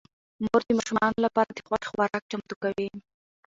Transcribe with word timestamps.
مور 0.43 0.61
د 0.67 0.69
ماشومانو 0.77 1.19
لپاره 1.25 1.49
د 1.53 1.59
خوښې 1.67 1.87
خوراک 1.91 2.23
چمتو 2.31 2.55
کوي 2.63 2.89